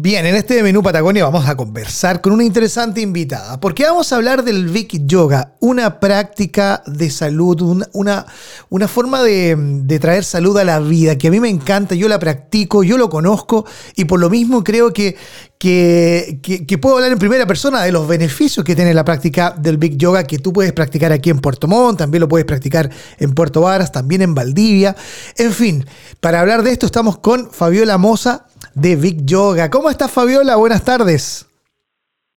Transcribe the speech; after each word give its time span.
Bien, 0.00 0.24
en 0.26 0.36
este 0.36 0.62
menú 0.62 0.80
Patagonia 0.80 1.24
vamos 1.24 1.48
a 1.48 1.56
conversar 1.56 2.20
con 2.20 2.32
una 2.32 2.44
interesante 2.44 3.00
invitada, 3.00 3.58
porque 3.58 3.82
vamos 3.82 4.12
a 4.12 4.16
hablar 4.16 4.44
del 4.44 4.68
Vic 4.68 4.92
Yoga, 5.06 5.54
una 5.58 5.98
práctica 5.98 6.84
de 6.86 7.10
salud, 7.10 7.60
una, 7.92 8.24
una, 8.70 8.86
forma 8.86 9.24
de, 9.24 9.98
traer 10.00 10.22
salud 10.22 10.56
a 10.56 10.62
la 10.62 10.78
vida, 10.78 11.18
que 11.18 11.26
a 11.26 11.30
mí 11.32 11.40
me 11.40 11.48
encanta, 11.48 11.96
yo 11.96 12.06
la 12.06 12.20
practico, 12.20 12.84
yo 12.84 12.96
lo 12.96 13.10
conozco 13.10 13.66
y 13.96 14.04
por 14.04 14.20
lo 14.20 14.30
mismo 14.30 14.62
creo 14.62 14.92
que, 14.92 15.16
que, 15.58 16.38
que, 16.40 16.78
puedo 16.78 16.94
hablar 16.94 17.10
en 17.10 17.18
primera 17.18 17.44
persona 17.44 17.82
de 17.82 17.90
los 17.90 18.06
beneficios 18.06 18.64
que 18.64 18.76
tiene 18.76 18.94
la 18.94 19.04
práctica 19.04 19.52
del 19.58 19.78
Big 19.78 19.96
Yoga, 19.96 20.22
que 20.22 20.38
tú 20.38 20.52
puedes 20.52 20.72
practicar 20.72 21.10
aquí 21.10 21.30
en 21.30 21.40
Puerto 21.40 21.66
Montt, 21.66 21.98
también 21.98 22.20
lo 22.20 22.28
puedes 22.28 22.46
practicar 22.46 22.88
en 23.18 23.34
Puerto 23.34 23.62
Varas, 23.62 23.90
también 23.90 24.22
en 24.22 24.32
Valdivia. 24.32 24.94
En 25.36 25.52
fin, 25.52 25.84
para 26.20 26.38
hablar 26.38 26.62
de 26.62 26.70
esto 26.70 26.86
estamos 26.86 27.18
con 27.18 27.50
Fabiola 27.50 27.98
Moza 27.98 28.46
de 28.80 28.96
Big 28.96 29.24
Yoga. 29.24 29.70
¿Cómo 29.70 29.90
estás, 29.90 30.10
Fabiola? 30.10 30.56
Buenas 30.56 30.84
tardes. 30.84 31.46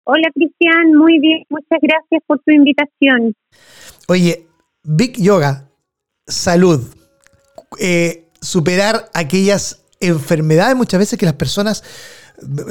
Hola, 0.04 0.28
Cristian. 0.34 0.96
Muy 0.96 1.20
bien. 1.20 1.44
Muchas 1.50 1.80
gracias 1.82 2.24
por 2.26 2.40
tu 2.40 2.52
invitación. 2.52 3.36
Oye, 4.08 4.48
Big 4.84 5.22
Yoga, 5.22 5.70
salud, 6.26 6.82
eh, 7.80 8.28
superar 8.42 9.10
aquellas 9.14 9.86
enfermedades 10.00 10.76
muchas 10.76 11.00
veces 11.00 11.20
que 11.20 11.28
las 11.28 11.36
personas 11.36 11.84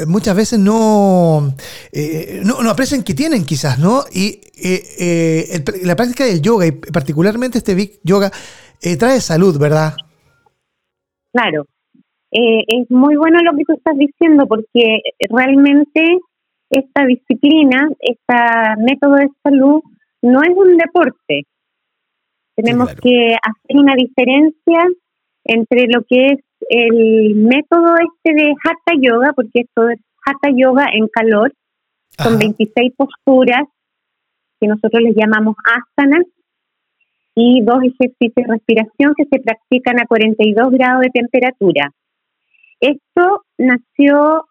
muchas 0.08 0.34
veces 0.34 0.58
no, 0.58 1.54
eh, 1.92 2.42
no, 2.44 2.68
aprecian 2.68 3.04
que 3.04 3.14
tienen 3.14 3.44
quizás, 3.44 3.78
¿no? 3.78 4.04
Y 4.12 4.40
eh, 4.56 5.62
la 5.84 5.94
práctica 5.94 6.24
del 6.24 6.42
yoga 6.42 6.66
y 6.66 6.72
particularmente 6.72 7.58
este 7.58 7.76
Big 7.76 8.00
Yoga 8.02 8.32
trae 8.98 9.20
salud, 9.20 9.56
¿verdad? 9.58 9.94
Claro, 11.32 11.66
eh, 12.32 12.64
es 12.68 12.90
muy 12.90 13.16
bueno 13.16 13.40
lo 13.42 13.56
que 13.56 13.64
tú 13.64 13.72
estás 13.74 13.96
diciendo 13.96 14.46
porque 14.46 15.00
realmente 15.28 16.18
esta 16.70 17.04
disciplina, 17.04 17.88
este 17.98 18.34
método 18.78 19.16
de 19.16 19.28
salud 19.42 19.82
no 20.22 20.42
es 20.42 20.50
un 20.50 20.76
deporte. 20.76 21.46
Tenemos 22.54 22.94
que 22.94 23.34
hacer 23.34 23.76
una 23.76 23.94
diferencia 23.94 24.84
entre 25.44 25.86
lo 25.88 26.02
que 26.08 26.26
es 26.26 26.38
el 26.68 27.34
método 27.36 27.94
este 27.96 28.34
de 28.34 28.54
Hatha 28.62 28.98
Yoga, 29.00 29.32
porque 29.34 29.62
esto 29.62 29.88
es 29.88 29.98
Hatha 30.24 30.50
Yoga 30.54 30.86
en 30.92 31.08
calor, 31.08 31.52
son 32.18 32.38
26 32.38 32.92
posturas 32.96 33.62
que 34.60 34.68
nosotros 34.68 35.02
les 35.02 35.16
llamamos 35.16 35.56
asanas 35.64 36.26
y 37.34 37.62
dos 37.62 37.78
ejercicios 37.82 38.34
de 38.34 38.44
respiración 38.46 39.14
que 39.16 39.24
se 39.24 39.40
practican 39.40 39.98
a 40.00 40.06
42 40.06 40.70
grados 40.70 41.00
de 41.00 41.10
temperatura. 41.10 41.90
Esto 42.80 43.44
nació 43.58 44.46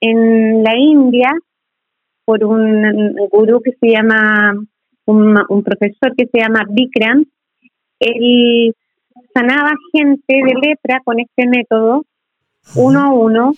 en 0.00 0.62
la 0.62 0.76
India 0.76 1.30
por 2.24 2.44
un 2.44 3.14
gurú 3.30 3.60
que 3.62 3.72
se 3.80 3.88
llama, 3.88 4.54
un, 5.06 5.62
profesor 5.64 6.14
que 6.16 6.26
se 6.26 6.40
llama 6.40 6.64
Bikram. 6.68 7.24
Él 7.98 8.74
sanaba 9.34 9.72
gente 9.92 10.22
de 10.28 10.54
lepra 10.60 11.00
con 11.04 11.18
este 11.20 11.46
método, 11.46 12.04
uno 12.76 13.00
a 13.00 13.12
uno, 13.12 13.52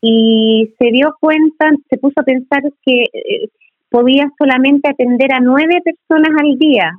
y 0.00 0.74
se 0.78 0.90
dio 0.90 1.14
cuenta, 1.20 1.70
se 1.88 1.98
puso 1.98 2.20
a 2.20 2.24
pensar 2.24 2.62
que 2.82 3.02
eh, 3.12 3.48
podía 3.90 4.30
solamente 4.38 4.88
atender 4.88 5.32
a 5.32 5.40
nueve 5.40 5.82
personas 5.84 6.30
al 6.40 6.58
día. 6.58 6.92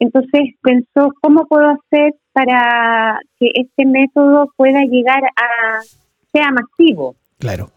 Entonces 0.00 0.54
pensó, 0.62 1.12
¿cómo 1.20 1.46
puedo 1.46 1.68
hacer 1.68 2.14
para 2.32 3.20
que 3.38 3.50
este 3.54 3.84
método 3.84 4.50
pueda 4.56 4.80
llegar 4.82 5.22
a, 5.24 5.80
sea 6.32 6.50
masivo? 6.50 7.14
Claro, 7.38 7.70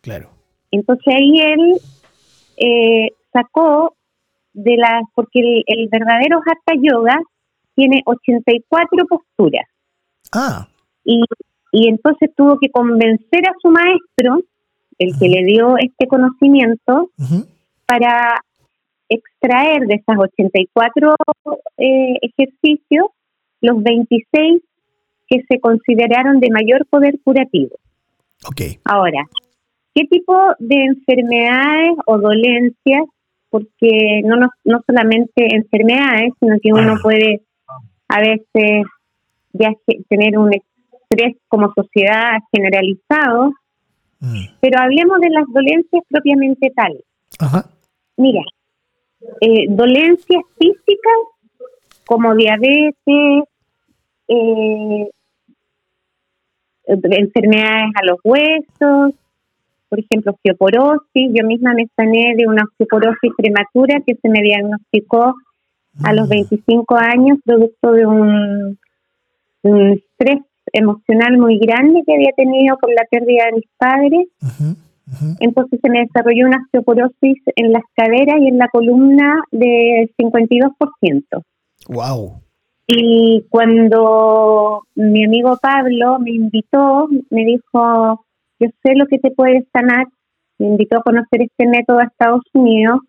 claro. 0.00 0.30
Entonces 0.70 1.14
ahí 1.14 1.38
él 1.38 1.80
eh, 2.56 3.10
sacó 3.30 3.94
de 4.54 4.76
las, 4.78 5.02
porque 5.14 5.62
el, 5.66 5.88
verdadero 5.90 6.40
Hatha 6.40 6.80
Yoga 6.80 7.18
tiene 7.74 8.02
84 8.06 9.06
posturas. 9.06 9.68
Ah. 10.32 10.66
Y, 11.04 11.22
y 11.72 11.88
entonces 11.88 12.30
tuvo 12.34 12.58
que 12.58 12.70
convencer 12.70 13.46
a 13.46 13.52
su 13.60 13.68
maestro, 13.68 14.42
el 14.98 15.18
que 15.18 15.28
le 15.28 15.44
dio 15.44 15.76
este 15.76 16.06
conocimiento, 16.06 17.10
para 17.84 18.40
extraer 19.08 19.86
de 19.86 19.94
esas 19.94 20.16
84 20.18 21.14
eh, 21.78 22.14
ejercicios 22.22 23.06
los 23.60 23.82
26 23.82 24.62
que 25.28 25.42
se 25.48 25.60
consideraron 25.60 26.40
de 26.40 26.50
mayor 26.50 26.86
poder 26.86 27.18
curativo. 27.24 27.76
Okay. 28.48 28.78
Ahora, 28.84 29.24
¿qué 29.94 30.04
tipo 30.04 30.34
de 30.58 30.84
enfermedades 30.84 31.96
o 32.06 32.18
dolencias? 32.18 33.04
Porque 33.50 34.22
no, 34.24 34.36
no, 34.64 34.80
solamente 34.86 35.54
enfermedades, 35.54 36.32
sino 36.40 36.56
que 36.62 36.72
uno 36.72 36.96
puede 37.02 37.42
a 38.08 38.20
veces 38.20 38.84
ya 39.52 39.72
tener 40.08 40.38
un 40.38 40.50
estrés 40.52 41.36
como 41.48 41.72
sociedad 41.72 42.38
generalizado, 42.52 43.52
mm. 44.20 44.44
pero 44.60 44.80
hablemos 44.80 45.20
de 45.20 45.30
las 45.30 45.44
dolencias 45.48 46.02
propiamente 46.08 46.70
tales. 46.74 47.02
Ajá. 47.38 47.66
Mira, 48.16 48.42
eh, 49.40 49.66
dolencias 49.68 50.42
físicas 50.58 51.18
como 52.06 52.34
diabetes, 52.34 53.44
eh, 54.28 55.10
enfermedades 56.86 57.90
a 58.00 58.06
los 58.06 58.18
huesos, 58.22 59.14
por 59.88 60.00
ejemplo, 60.00 60.32
osteoporosis. 60.32 61.30
Yo 61.32 61.46
misma 61.46 61.74
me 61.74 61.88
sané 61.96 62.34
de 62.36 62.46
una 62.46 62.64
osteoporosis 62.64 63.32
prematura 63.36 64.00
que 64.06 64.14
se 64.14 64.28
me 64.28 64.40
diagnosticó 64.40 65.34
a 66.04 66.12
los 66.12 66.28
25 66.28 66.94
mm. 66.94 66.98
años, 66.98 67.38
producto 67.44 67.92
de 67.92 68.06
un, 68.06 68.78
estrés 69.62 70.42
emocional 70.72 71.38
muy 71.38 71.58
grande 71.58 72.02
que 72.06 72.14
había 72.14 72.32
tenido 72.36 72.76
con 72.78 72.94
la 72.94 73.04
pérdida 73.10 73.46
de 73.46 73.52
mis 73.52 73.68
padres. 73.76 74.28
Entonces 75.38 75.78
se 75.80 75.88
me 75.88 76.00
desarrolló 76.00 76.46
una 76.46 76.58
osteoporosis 76.64 77.38
en 77.54 77.72
las 77.72 77.82
caderas 77.94 78.40
y 78.40 78.48
en 78.48 78.58
la 78.58 78.68
columna 78.68 79.40
del 79.52 80.10
52%. 80.18 81.42
¡Wow! 81.88 82.40
Y 82.88 83.44
cuando 83.48 84.82
mi 84.94 85.24
amigo 85.24 85.56
Pablo 85.60 86.18
me 86.18 86.32
invitó, 86.32 87.08
me 87.30 87.44
dijo, 87.44 88.24
yo 88.60 88.68
sé 88.82 88.94
lo 88.94 89.06
que 89.06 89.18
te 89.18 89.30
puede 89.30 89.66
sanar, 89.72 90.06
me 90.58 90.68
invitó 90.68 90.98
a 90.98 91.02
conocer 91.02 91.42
este 91.42 91.66
método 91.66 91.98
a 91.98 92.04
Estados 92.04 92.42
Unidos. 92.52 93.00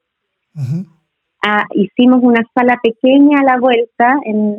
Ah, 1.44 1.66
hicimos 1.75 2.19
una 2.24 2.41
sala 2.56 2.79
pequeña 2.81 3.40
a 3.40 3.44
la 3.44 3.59
vuelta 3.59 4.16
en, 4.25 4.58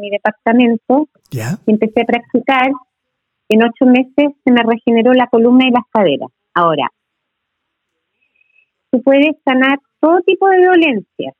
mi 0.00 0.10
departamento 0.10 1.08
y 1.30 1.70
empecé 1.70 2.02
a 2.02 2.06
practicar. 2.06 2.70
En 3.48 3.62
ocho 3.62 3.86
meses 3.86 4.36
se 4.44 4.52
me 4.52 4.62
regeneró 4.62 5.12
la 5.14 5.26
columna 5.28 5.66
y 5.66 5.70
las 5.70 5.84
caderas. 5.90 6.28
Ahora, 6.58 6.88
tú 8.90 9.00
puedes 9.02 9.36
sanar 9.44 9.78
todo 10.00 10.20
tipo 10.26 10.48
de 10.48 10.66
dolencias. 10.66 11.34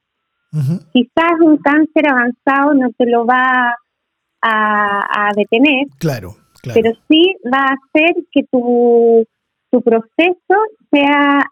Quizás 0.93 1.33
un 1.41 1.57
cáncer 1.57 2.09
avanzado 2.09 2.73
no 2.75 2.91
te 2.97 3.05
lo 3.07 3.27
va 3.27 3.75
a, 4.41 5.31
detener. 5.35 5.87
Claro, 5.99 6.37
Pero 6.63 6.93
sí 7.09 7.35
va 7.53 7.67
a 7.67 7.75
hacer 7.75 8.15
que 8.31 8.45
tu, 8.45 9.27
tu 9.73 9.83
proceso 9.83 10.57
sea 10.93 11.43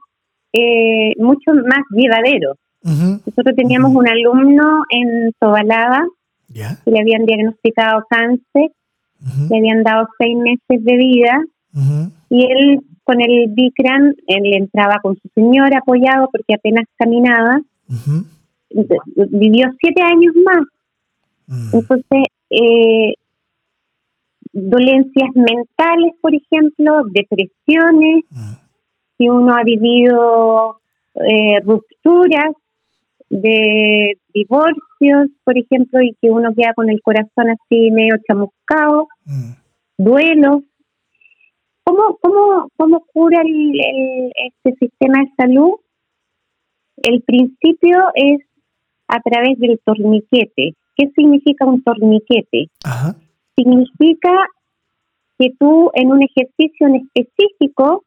eh, 0.53 1.13
mucho 1.19 1.53
más 1.55 1.81
llevadero. 1.91 2.55
Nosotros 2.83 3.57
teníamos 3.57 3.97
un 3.97 4.09
alumno 4.09 4.85
en 4.91 5.33
Tobalaba 5.41 6.07
que 6.55 6.91
le 6.93 7.01
habían 7.01 7.27
diagnosticado 7.27 8.05
cáncer, 8.09 8.71
le 9.51 9.59
habían 9.59 9.83
dado 9.83 10.09
seis 10.21 10.37
meses 10.37 10.85
de 10.85 10.97
vida 10.97 11.43
y 12.31 12.45
él 12.45 12.81
con 13.05 13.21
el 13.21 13.49
Bikram, 13.51 14.15
él 14.27 14.55
entraba 14.55 14.99
con 15.01 15.15
su 15.17 15.29
señora 15.35 15.79
apoyado 15.79 16.29
porque 16.33 16.55
apenas 16.55 16.87
caminaba. 16.97 17.61
Vivió 19.15 19.67
siete 19.81 20.03
años 20.03 20.35
más. 20.45 20.67
Mm. 21.47 21.77
Entonces, 21.77 22.25
eh, 22.51 23.15
dolencias 24.53 25.31
mentales, 25.35 26.15
por 26.21 26.35
ejemplo, 26.35 27.03
depresiones, 27.13 28.25
mm. 28.31 28.53
si 29.19 29.29
uno 29.29 29.55
ha 29.55 29.63
vivido 29.63 30.81
eh, 31.15 31.61
rupturas 31.65 32.55
de 33.31 34.19
divorcios, 34.35 35.29
por 35.45 35.57
ejemplo, 35.57 36.01
y 36.03 36.17
que 36.21 36.31
uno 36.31 36.53
queda 36.55 36.75
con 36.75 36.91
el 36.91 37.01
corazón 37.03 37.51
así 37.51 37.91
medio 37.91 38.17
chamuscado, 38.27 39.09
mm. 39.27 39.51
duelos, 39.99 40.63
¿Cómo, 41.87 42.19
cómo, 42.21 42.69
cómo 42.77 43.05
cura 43.13 43.43
el, 43.43 44.33
este 44.35 44.77
sistema 44.81 45.21
de 45.21 45.31
salud? 45.37 45.75
El 46.97 47.23
principio 47.23 47.99
es 48.15 48.41
a 49.07 49.21
través 49.21 49.57
del 49.61 49.79
torniquete. 49.85 50.75
¿Qué 50.97 51.11
significa 51.15 51.65
un 51.65 51.85
torniquete? 51.85 52.71
Significa 53.57 54.33
que 55.39 55.51
tú 55.61 55.93
en 55.95 56.11
un 56.11 56.23
ejercicio 56.25 56.89
en 56.89 56.97
específico 56.97 58.05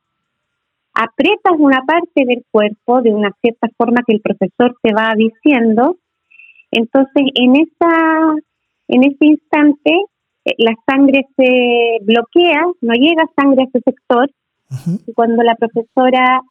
aprietas 0.94 1.54
una 1.58 1.82
parte 1.86 2.26
del 2.26 2.44
cuerpo 2.52 3.02
de 3.02 3.14
una 3.14 3.32
cierta 3.42 3.70
forma 3.78 4.02
que 4.06 4.16
el 4.16 4.22
profesor 4.22 4.76
te 4.82 4.94
va 4.94 5.14
diciendo. 5.16 5.98
Entonces, 6.72 7.24
en 7.34 7.56
esa 7.56 8.36
en 8.90 9.04
ese 9.06 9.26
instante 9.26 9.92
la 10.58 10.74
sangre 10.88 11.28
se 11.36 11.98
bloquea, 12.02 12.66
no 12.82 12.94
llega 12.94 13.30
sangre 13.36 13.64
a 13.64 13.66
ese 13.66 13.82
sector. 13.82 14.30
Y 15.08 15.14
cuando 15.14 15.42
la 15.44 15.56
profesora 15.56 16.42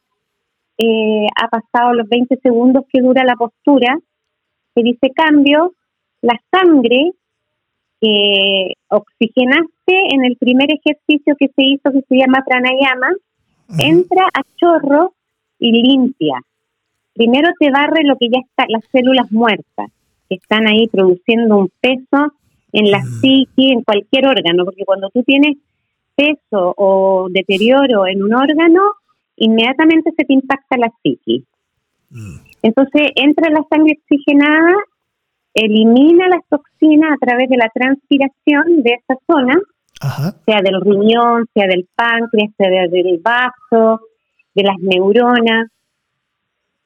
eh, 0.77 1.27
ha 1.41 1.47
pasado 1.47 1.93
los 1.93 2.07
20 2.09 2.37
segundos 2.41 2.85
que 2.91 3.01
dura 3.01 3.23
la 3.23 3.35
postura, 3.35 3.97
se 4.73 4.83
dice 4.83 5.09
cambio, 5.15 5.73
la 6.21 6.39
sangre 6.51 7.11
que 8.01 8.73
oxigenaste 8.89 9.93
en 10.11 10.25
el 10.25 10.37
primer 10.37 10.69
ejercicio 10.71 11.35
que 11.37 11.47
se 11.47 11.63
hizo, 11.65 11.91
que 11.91 12.01
se 12.07 12.15
llama 12.15 12.43
pranayama, 12.45 13.09
entra 13.77 14.25
a 14.33 14.41
chorro 14.55 15.13
y 15.59 15.71
limpia. 15.71 16.41
Primero 17.13 17.49
te 17.59 17.69
barre 17.71 18.03
lo 18.03 18.15
que 18.17 18.29
ya 18.29 18.39
está, 18.39 18.65
las 18.69 18.83
células 18.91 19.31
muertas, 19.31 19.91
que 20.29 20.35
están 20.35 20.67
ahí 20.67 20.87
produciendo 20.87 21.57
un 21.57 21.71
peso 21.81 22.33
en 22.71 22.91
la 22.91 23.01
psique, 23.01 23.71
en 23.71 23.83
cualquier 23.83 24.27
órgano, 24.27 24.65
porque 24.65 24.85
cuando 24.85 25.09
tú 25.09 25.23
tienes 25.23 25.57
peso 26.15 26.73
o 26.77 27.27
deterioro 27.29 28.05
en 28.07 28.23
un 28.23 28.33
órgano, 28.33 28.81
inmediatamente 29.37 30.11
se 30.15 30.25
te 30.25 30.33
impacta 30.33 30.77
la 30.77 30.91
psique. 31.01 31.43
Entonces 32.61 33.11
entra 33.15 33.49
la 33.49 33.65
sangre 33.69 33.99
oxigenada, 34.01 34.75
elimina 35.53 36.27
las 36.27 36.41
toxinas 36.49 37.11
a 37.13 37.25
través 37.25 37.49
de 37.49 37.57
la 37.57 37.69
transpiración 37.69 38.83
de 38.83 38.91
esa 38.91 39.19
zona, 39.27 39.59
sea 40.45 40.61
del 40.61 40.81
riñón, 40.81 41.45
sea 41.53 41.67
del 41.67 41.87
páncreas, 41.95 42.51
sea 42.57 42.69
del 42.69 43.19
vaso, 43.19 44.01
de 44.55 44.63
las 44.63 44.77
neuronas. 44.79 45.67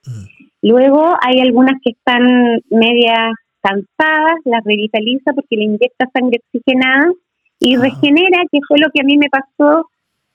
Mm. 0.05 0.25
Luego 0.61 1.15
hay 1.21 1.41
algunas 1.41 1.81
que 1.83 1.91
están 1.91 2.61
medias 2.69 3.33
cansadas, 3.63 4.39
las 4.43 4.63
revitaliza 4.63 5.33
porque 5.33 5.55
le 5.55 5.63
inyecta 5.63 6.09
sangre 6.13 6.41
oxigenada 6.45 7.11
y 7.59 7.77
regenera, 7.77 8.43
que 8.51 8.59
fue 8.67 8.77
lo 8.77 8.89
que 8.93 9.01
a 9.01 9.05
mí 9.05 9.17
me 9.17 9.29
pasó, 9.29 9.89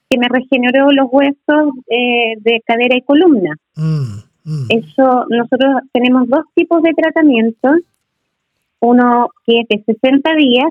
que 0.09 0.19
me 0.19 0.29
regeneró 0.29 0.91
los 0.91 1.09
huesos 1.11 1.75
eh, 1.91 2.35
de 2.39 2.63
cadera 2.67 2.97
y 2.97 3.03
columna. 3.03 3.55
Mm, 3.77 4.19
mm. 4.45 4.67
Eso, 4.71 5.27
nosotros 5.29 5.83
tenemos 5.93 6.29
dos 6.29 6.47
tipos 6.55 6.83
de 6.83 6.95
tratamientos. 6.95 7.81
Uno 8.81 9.29
que 9.45 9.61
es 9.61 9.69
de 9.69 9.93
60 9.93 10.35
días, 10.37 10.69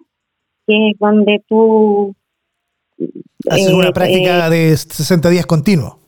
que 0.66 0.90
es 0.90 1.00
donde 1.00 1.44
tú... 1.48 2.16
Haces 3.50 3.72
una 3.72 3.90
eh, 3.90 3.94
práctica 3.94 4.48
eh, 4.48 4.50
de 4.50 4.78
60 4.78 5.30
días 5.30 5.46
continuo. 5.46 6.00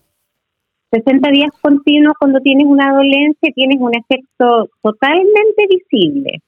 60 0.91 1.31
días 1.31 1.51
continuos 1.61 2.13
cuando 2.19 2.39
tienes 2.39 2.65
una 2.67 2.93
dolencia 2.93 3.51
tienes 3.53 3.77
un 3.79 3.95
efecto 3.95 4.69
totalmente 4.81 5.67
visible. 5.69 6.41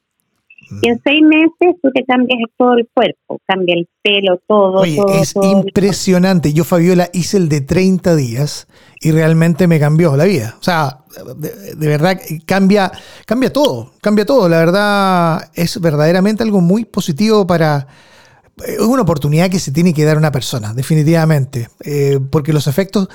Y 0.81 0.88
en 0.88 1.01
seis 1.03 1.21
meses 1.21 1.75
tú 1.81 1.89
te 1.93 2.05
cambias 2.05 2.39
todo 2.57 2.73
el 2.75 2.88
cuerpo, 2.93 3.39
cambia 3.45 3.75
el 3.75 3.89
pelo, 4.01 4.39
todo. 4.47 4.81
Oye, 4.81 5.01
es 5.19 5.35
impresionante. 5.35 6.53
Yo, 6.53 6.63
Fabiola, 6.63 7.09
hice 7.11 7.38
el 7.38 7.49
de 7.49 7.61
30 7.61 8.15
días 8.15 8.67
y 9.01 9.11
realmente 9.11 9.67
me 9.67 9.79
cambió 9.79 10.15
la 10.15 10.23
vida. 10.23 10.55
O 10.59 10.63
sea, 10.63 10.99
de, 11.35 11.88
verdad 11.88 12.17
cambia, 12.45 12.89
cambia 13.25 13.51
todo, 13.51 13.91
cambia 14.01 14.25
todo. 14.25 14.47
La 14.47 14.59
verdad 14.59 15.49
es 15.55 15.79
verdaderamente 15.81 16.43
algo 16.43 16.61
muy 16.61 16.85
positivo 16.85 17.45
para... 17.45 17.88
Es 18.65 18.79
una 18.79 19.01
oportunidad 19.01 19.49
que 19.49 19.59
se 19.59 19.71
tiene 19.71 19.93
que 19.93 20.05
dar 20.05 20.15
a 20.15 20.19
una 20.19 20.31
persona, 20.31 20.73
definitivamente, 20.73 21.69
eh, 21.83 22.19
porque 22.29 22.53
los 22.53 22.67
efectos 22.67 23.09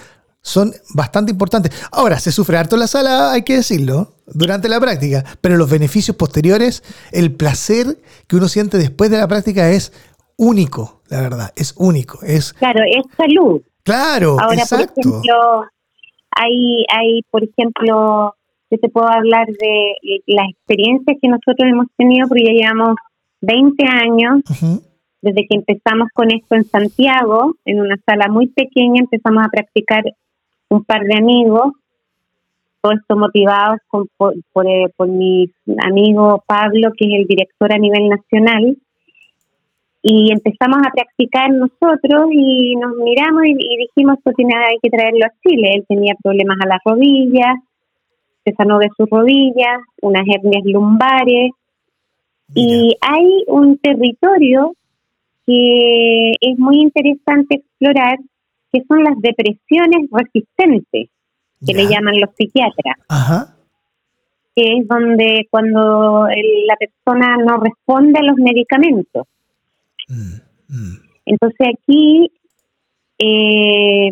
son 0.47 0.73
bastante 0.95 1.33
importantes. 1.33 1.73
Ahora, 1.91 2.21
se 2.21 2.31
sufre 2.31 2.57
harto 2.57 2.77
la 2.77 2.87
sala, 2.87 3.33
hay 3.33 3.43
que 3.43 3.57
decirlo, 3.57 4.13
durante 4.27 4.69
la 4.69 4.79
práctica, 4.79 5.25
pero 5.41 5.57
los 5.57 5.69
beneficios 5.69 6.17
posteriores, 6.17 6.85
el 7.11 7.35
placer 7.35 7.99
que 8.29 8.37
uno 8.37 8.47
siente 8.47 8.79
después 8.79 9.11
de 9.11 9.19
la 9.19 9.27
práctica 9.27 9.69
es 9.71 9.93
único, 10.37 11.03
la 11.09 11.21
verdad, 11.21 11.53
es 11.57 11.75
único. 11.77 12.23
Es, 12.23 12.53
claro, 12.53 12.81
es 12.89 13.03
salud. 13.17 13.61
Claro, 13.83 14.37
Ahora, 14.41 14.63
por 14.69 14.81
ejemplo, 14.81 15.65
hay, 16.31 16.85
hay, 16.95 17.23
por 17.29 17.43
ejemplo, 17.43 18.37
yo 18.71 18.79
te 18.79 18.89
puedo 18.89 19.09
hablar 19.09 19.49
de 19.49 19.95
las 20.27 20.47
experiencias 20.49 21.17
que 21.21 21.29
nosotros 21.29 21.69
hemos 21.69 21.87
tenido, 21.97 22.29
porque 22.29 22.45
ya 22.45 22.53
llevamos 22.53 22.95
20 23.41 23.85
años. 23.85 24.43
Desde 25.23 25.47
que 25.49 25.57
empezamos 25.57 26.09
con 26.15 26.31
esto 26.31 26.55
en 26.55 26.65
Santiago, 26.65 27.57
en 27.65 27.81
una 27.81 27.97
sala 28.07 28.29
muy 28.29 28.47
pequeña, 28.47 29.01
empezamos 29.01 29.45
a 29.45 29.49
practicar 29.49 30.05
un 30.69 30.85
par 30.85 31.03
de 31.03 31.17
amigos, 31.17 31.73
todo 32.81 32.93
esto 32.93 33.17
motivados 33.17 33.79
por, 33.91 34.07
eh, 34.67 34.89
por, 34.97 35.09
mi 35.09 35.51
amigo 35.83 36.43
Pablo, 36.47 36.93
que 36.97 37.07
es 37.07 37.21
el 37.21 37.27
director 37.27 37.73
a 37.73 37.79
nivel 37.79 38.09
nacional, 38.09 38.77
y 40.03 40.31
empezamos 40.31 40.79
a 40.87 40.93
practicar 40.93 41.51
nosotros 41.51 42.29
y 42.31 42.77
nos 42.77 42.97
miramos 42.97 43.43
y, 43.45 43.55
dijimos 43.55 44.19
esto 44.19 44.31
tiene 44.37 44.55
hay 44.55 44.79
que 44.81 44.91
traerlo 44.91 45.27
a 45.27 45.33
Chile. 45.43 45.73
Él 45.75 45.85
tenía 45.89 46.15
problemas 46.23 46.59
a 46.63 46.69
las 46.69 46.79
rodillas, 46.85 47.57
se 48.45 48.53
sanó 48.53 48.79
de 48.79 48.89
sus 48.97 49.11
rodillas, 49.11 49.81
unas 50.03 50.23
hernias 50.33 50.65
lumbares, 50.65 51.51
y 52.55 52.97
hay 53.01 53.45
un 53.49 53.79
territorio 53.79 54.75
que 55.45 56.33
es 56.41 56.59
muy 56.59 56.81
interesante 56.81 57.57
explorar 57.57 58.19
que 58.77 58.85
son 58.87 59.03
las 59.05 59.19
depresiones 59.19 60.09
resistentes, 60.11 61.09
que 61.65 61.75
le 61.75 61.87
llaman 61.87 62.21
los 62.21 62.31
psiquiatras. 62.37 62.97
Que 64.55 64.79
es 64.79 64.89
donde 64.89 65.47
cuando 65.51 66.27
la 66.27 66.77
persona 66.77 67.37
no 67.39 67.59
responde 67.59 68.21
a 68.21 68.23
los 68.23 68.37
medicamentos. 68.37 69.27
Mm, 70.09 70.75
mm. 70.75 70.97
Entonces 71.27 71.69
aquí 71.75 72.31
eh, 73.19 74.11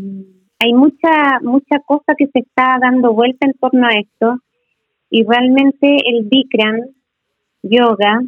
hay 0.58 0.72
mucha 0.72 1.40
mucha 1.43 1.78
cosa 1.87 2.14
que 2.16 2.26
se 2.26 2.40
está 2.40 2.78
dando 2.81 3.12
vuelta 3.12 3.46
en 3.46 3.55
torno 3.55 3.87
a 3.87 3.93
esto 3.93 4.38
y 5.11 5.25
realmente 5.25 5.96
el 6.06 6.25
Bikram 6.25 6.81
yoga 7.62 8.22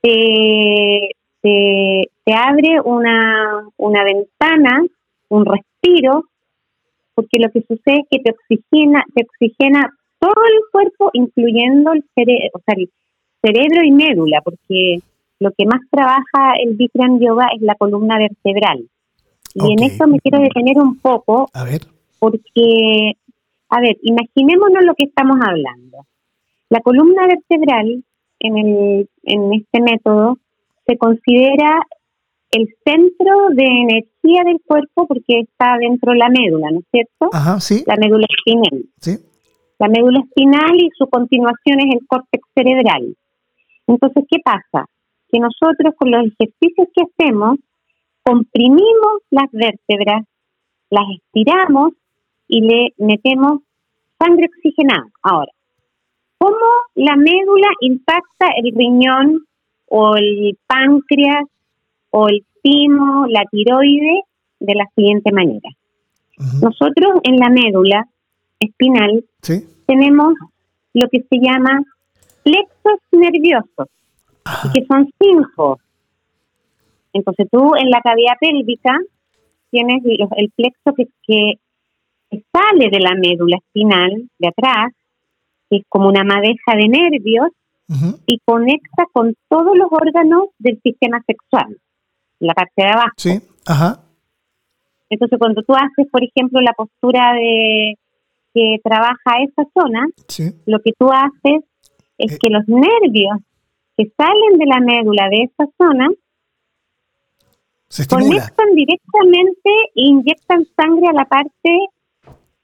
te, 0.00 1.10
te, 1.40 2.34
abre 2.34 2.80
una, 2.84 3.68
una 3.76 4.04
ventana 4.04 4.82
un 5.32 5.46
respiro, 5.46 6.24
porque 7.14 7.38
lo 7.38 7.50
que 7.50 7.62
sucede 7.62 8.00
es 8.00 8.06
que 8.10 8.18
te 8.18 8.32
oxigena, 8.32 9.02
te 9.14 9.24
oxigena 9.24 9.88
todo 10.18 10.34
el 10.46 10.60
cuerpo, 10.70 11.10
incluyendo 11.14 11.92
el, 11.92 12.04
cerebro, 12.14 12.50
o 12.54 12.60
sea, 12.64 12.74
el 12.76 12.90
cerebro 13.40 13.82
y 13.82 13.90
médula, 13.90 14.40
porque 14.44 14.98
lo 15.40 15.50
que 15.52 15.64
más 15.64 15.80
trabaja 15.90 16.54
el 16.62 16.76
Bikram 16.76 17.18
Yoga 17.18 17.48
es 17.56 17.62
la 17.62 17.74
columna 17.74 18.18
vertebral. 18.18 18.84
Y 19.54 19.72
en 19.72 19.82
eso 19.82 20.06
me 20.06 20.18
quiero 20.20 20.38
detener 20.38 20.78
un 20.78 20.98
poco, 20.98 21.48
a 21.52 21.64
ver. 21.64 21.82
porque, 22.18 23.12
a 23.68 23.80
ver, 23.80 23.96
imaginémonos 24.02 24.84
lo 24.84 24.94
que 24.94 25.04
estamos 25.04 25.38
hablando. 25.42 26.06
La 26.68 26.80
columna 26.80 27.26
vertebral 27.26 28.04
en, 28.40 28.58
el, 28.58 29.08
en 29.24 29.52
este 29.54 29.80
método 29.80 30.38
se 30.86 30.96
considera 30.96 31.80
el 32.52 32.68
centro 32.84 33.48
de 33.54 33.64
energía 33.64 34.44
del 34.44 34.60
cuerpo 34.64 35.06
porque 35.06 35.40
está 35.40 35.78
dentro 35.80 36.12
de 36.12 36.18
la 36.18 36.28
médula, 36.28 36.70
¿no 36.70 36.80
es 36.80 36.86
cierto? 36.90 37.30
Ajá, 37.32 37.58
sí. 37.60 37.82
La 37.86 37.96
médula 37.96 38.26
espinal. 38.28 38.84
Sí. 39.00 39.18
La 39.78 39.88
médula 39.88 40.20
espinal 40.20 40.76
y 40.76 40.90
su 40.96 41.08
continuación 41.08 41.80
es 41.80 41.96
el 41.96 42.06
córtex 42.06 42.46
cerebral. 42.54 43.16
Entonces, 43.86 44.24
¿qué 44.30 44.38
pasa? 44.44 44.86
Que 45.30 45.40
nosotros 45.40 45.94
con 45.96 46.10
los 46.10 46.26
ejercicios 46.26 46.88
que 46.94 47.04
hacemos, 47.04 47.58
comprimimos 48.22 49.22
las 49.30 49.50
vértebras, 49.50 50.24
las 50.90 51.04
estiramos 51.16 51.94
y 52.46 52.60
le 52.60 52.88
metemos 52.98 53.62
sangre 54.20 54.46
oxigenada. 54.54 55.06
Ahora, 55.22 55.50
¿cómo 56.36 56.66
la 56.94 57.16
médula 57.16 57.68
impacta 57.80 58.52
el 58.56 58.74
riñón 58.76 59.46
o 59.86 60.16
el 60.16 60.58
páncreas 60.66 61.44
o 62.12 62.28
el 62.28 62.44
timo, 62.62 63.26
la 63.28 63.44
tiroide, 63.50 64.22
de 64.62 64.74
la 64.74 64.86
siguiente 64.94 65.32
manera. 65.32 65.70
Nosotros 66.60 67.20
en 67.24 67.36
la 67.36 67.50
médula 67.50 68.08
espinal 68.58 69.24
tenemos 69.86 70.34
lo 70.94 71.08
que 71.08 71.20
se 71.20 71.38
llama 71.40 71.82
plexos 72.42 73.00
nerviosos, 73.12 73.88
que 74.72 74.84
son 74.86 75.10
cinco. 75.20 75.78
Entonces 77.12 77.46
tú 77.50 77.74
en 77.76 77.90
la 77.90 78.00
cavidad 78.00 78.34
pélvica 78.40 78.98
tienes 79.70 80.02
el 80.04 80.50
plexo 80.56 80.94
que, 80.96 81.06
que 81.26 82.44
sale 82.52 82.88
de 82.90 83.00
la 83.00 83.14
médula 83.14 83.56
espinal 83.56 84.28
de 84.38 84.48
atrás, 84.48 84.92
que 85.70 85.78
es 85.78 85.82
como 85.88 86.08
una 86.08 86.24
madeja 86.24 86.76
de 86.76 86.88
nervios, 86.88 87.48
y 88.26 88.38
conecta 88.46 89.04
con 89.12 89.34
todos 89.50 89.76
los 89.76 89.88
órganos 89.90 90.44
del 90.58 90.80
sistema 90.82 91.22
sexual 91.26 91.76
la 92.46 92.54
parte 92.54 92.82
de 92.82 92.88
abajo. 92.88 93.14
Sí, 93.16 93.40
ajá. 93.66 94.00
Entonces, 95.08 95.38
cuando 95.38 95.62
tú 95.62 95.74
haces, 95.74 96.10
por 96.10 96.22
ejemplo, 96.24 96.60
la 96.60 96.72
postura 96.72 97.34
de 97.34 97.98
que 98.54 98.78
trabaja 98.82 99.42
esa 99.42 99.68
zona, 99.74 100.06
lo 100.66 100.80
que 100.80 100.92
tú 100.98 101.10
haces 101.10 101.64
es 102.18 102.32
eh. 102.32 102.38
que 102.40 102.50
los 102.50 102.66
nervios 102.66 103.38
que 103.96 104.10
salen 104.16 104.58
de 104.58 104.66
la 104.66 104.80
médula 104.80 105.28
de 105.28 105.44
esa 105.44 105.70
zona 105.78 106.08
se 107.88 108.06
conectan 108.06 108.74
directamente 108.74 109.70
e 109.94 110.02
inyectan 110.08 110.66
sangre 110.76 111.08
a 111.08 111.12
la 111.12 111.24
parte 111.26 111.70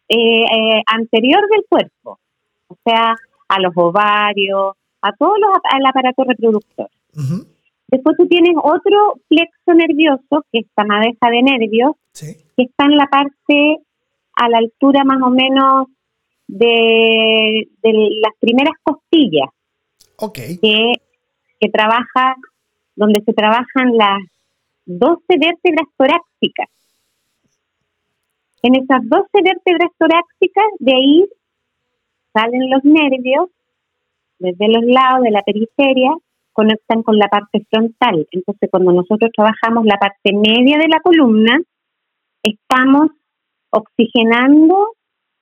eh, 0.09 0.45
eh, 0.45 0.83
anterior 0.87 1.43
del 1.51 1.67
cuerpo, 1.69 2.19
o 2.69 2.77
sea, 2.83 3.15
a 3.49 3.61
los 3.61 3.73
ovarios, 3.77 4.75
a 5.03 5.13
todo 5.13 5.37
los, 5.37 5.51
al 5.71 5.87
aparato 5.87 6.25
reproductor. 6.25 6.89
Después 7.89 8.17
tú 8.19 8.27
tienes 8.29 8.55
otro 8.63 9.15
plexo 9.29 9.75
nervioso, 9.75 10.45
que 10.53 10.61
es 10.61 10.67
esta 10.67 10.85
madeja 10.85 11.31
de 11.31 11.43
nervios, 11.43 11.93
que 12.15 12.63
está 12.63 12.85
en 12.85 12.97
la 12.97 13.07
parte 13.07 13.79
a 14.35 14.49
la 14.49 14.59
altura 14.59 15.05
más 15.05 15.23
o 15.23 15.31
menos 15.31 15.87
de, 16.47 17.69
las 17.83 18.33
primeras 18.39 18.75
costillas. 18.83 19.49
Que, 20.61 20.93
que 21.61 21.69
trabaja, 21.71 22.37
donde 22.95 23.23
se 23.23 23.33
trabajan 23.33 23.97
las 23.97 24.19
12 24.85 25.23
vértebras 25.39 25.87
torácicas. 25.97 26.69
En 28.63 28.75
esas 28.75 29.01
12 29.09 29.29
vértebras 29.43 29.91
torácicas, 29.99 30.67
de 30.81 30.93
ahí 30.93 31.29
salen 32.35 32.71
los 32.71 32.85
nervios 32.85 33.49
desde 34.39 34.69
los 34.69 34.85
lados 34.85 35.23
de 35.23 35.31
la 35.31 35.43
periferia, 35.43 36.13
conectan 36.59 37.05
con 37.05 37.17
la 37.17 37.29
parte 37.29 37.65
frontal. 37.71 38.27
Entonces, 38.33 38.69
cuando 38.69 38.91
nosotros 38.93 39.31
trabajamos 39.33 39.87
la 39.87 39.97
parte 39.97 40.33
media 40.33 40.77
de 40.77 40.89
la 40.89 40.99
columna, 41.01 41.57
estamos 42.43 43.13
oxigenando, 43.71 44.89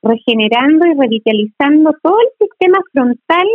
regenerando 0.03 0.85
y 0.85 0.93
revitalizando 0.93 1.91
todo 2.03 2.17
el 2.19 2.47
sistema 2.47 2.77
frontal 2.93 3.47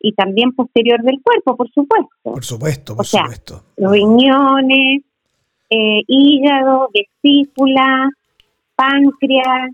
y 0.00 0.12
también 0.12 0.52
posterior 0.52 1.00
del 1.02 1.22
cuerpo, 1.22 1.56
por 1.56 1.70
supuesto. 1.70 2.08
Por 2.22 2.44
supuesto, 2.44 2.94
por 2.94 3.06
supuesto. 3.06 3.62
Riñones, 3.78 5.02
eh, 5.70 6.02
hígado, 6.06 6.90
vesícula, 6.92 8.10
páncreas, 8.76 9.70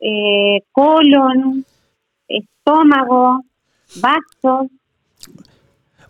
eh, 0.00 0.62
colon, 0.72 1.64
estómago, 2.26 3.44
vasos. 4.00 4.66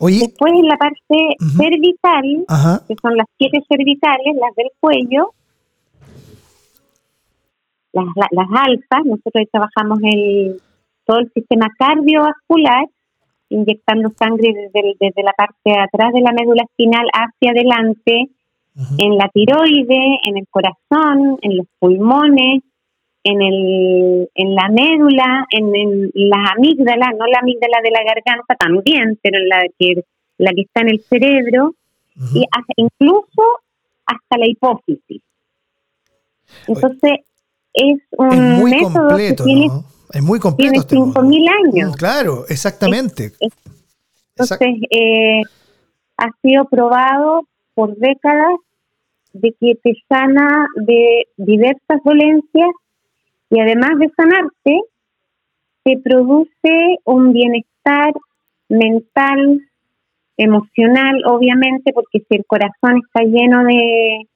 Después 0.09 0.53
en 0.53 0.67
la 0.67 0.77
parte 0.77 1.37
cervical, 1.57 2.45
que 2.89 2.95
son 3.01 3.17
las 3.17 3.27
siete 3.39 3.63
cervicales, 3.69 4.35
las 4.35 4.55
del 4.57 4.71
cuello, 4.81 5.33
las, 7.93 8.07
las, 8.31 8.49
alzas, 8.51 9.05
nosotros 9.05 9.47
trabajamos 9.53 9.99
el, 10.03 10.61
todo 11.05 11.19
el 11.19 11.31
sistema 11.33 11.69
cardiovascular, 11.79 12.87
inyectando 13.49 14.11
sangre 14.19 14.53
desde, 14.55 14.97
desde 14.99 15.23
la 15.23 15.33
parte 15.35 15.57
de 15.65 15.79
atrás 15.79 16.13
de 16.13 16.21
la 16.21 16.33
médula 16.33 16.65
espinal 16.65 17.07
hacia 17.13 17.51
adelante, 17.51 18.31
en 18.99 19.19
la 19.19 19.29
tiroide, 19.29 20.19
en 20.27 20.39
el 20.39 20.49
corazón, 20.49 21.39
en 21.43 21.59
los 21.59 21.67
pulmones, 21.79 22.63
en, 23.25 23.43
el, 23.43 24.31
en 24.35 24.55
la 24.55 24.69
médula, 24.69 25.47
en, 25.51 25.75
en 25.75 26.11
las 26.15 26.51
amígdalas, 26.57 27.11
no 27.19 27.27
la 27.27 27.39
amígdala 27.41 27.79
de 27.83 27.91
la 27.91 28.03
garganta 28.05 28.55
también, 28.57 29.19
pero 29.23 29.39
la 29.45 29.63
que, 29.79 30.05
la 30.39 30.51
que 30.53 30.63
está 30.63 30.81
en 30.81 30.89
el 30.91 31.03
cerebro, 31.03 31.75
y 32.35 32.45
incluso 32.77 33.43
hasta 34.07 34.39
la 34.39 34.47
hipófisis. 34.47 35.23
Entonces, 36.67 37.21
es 37.73 37.99
un 38.11 38.65
método 38.65 39.17
que 39.17 39.33
tiene, 39.33 39.69
es 40.13 40.23
muy 40.23 40.39
completo. 40.39 40.85
Tiene 40.85 41.07
5.000 41.07 41.75
años. 41.75 41.97
claro, 41.97 42.45
exactamente. 42.49 43.33
entonces, 44.37 44.69
eh, 44.91 45.43
ha 46.19 46.29
sido 46.43 46.67
probado 46.67 47.47
por 47.75 47.97
décadas 47.97 48.59
de 49.33 49.55
que 49.59 49.75
te 49.83 49.95
sana 50.09 50.67
de 50.77 51.27
diversas 51.37 52.03
dolencias 52.05 52.71
y 53.53 53.61
además 53.61 53.99
de 53.99 54.11
sanarte, 54.17 54.81
te 55.85 55.99
produce 55.99 56.97
un 57.05 57.35
bienestar 57.35 58.15
mental, 58.71 59.61
emocional, 60.39 61.23
obviamente, 61.27 61.93
porque 61.93 62.21
si 62.21 62.37
el 62.37 62.47
corazón 62.47 63.03
está 63.05 63.25
lleno 63.25 63.63
de, 63.65 64.27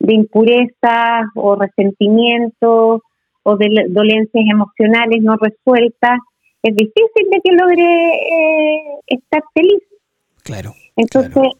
de 0.00 0.14
impurezas 0.14 1.26
o 1.36 1.54
resentimientos 1.54 3.02
o 3.44 3.56
de 3.56 3.86
dolencias 3.88 4.44
emocionales 4.50 5.22
no 5.22 5.36
resueltas, 5.36 6.18
es 6.64 6.74
difícil 6.74 7.30
de 7.30 7.40
que 7.44 7.52
logre 7.52 7.84
eh, 7.84 8.82
estar 9.06 9.44
feliz. 9.54 9.82
Claro. 10.42 10.72
Entonces, 10.96 11.52